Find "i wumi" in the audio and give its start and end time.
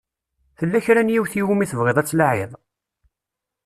1.39-1.65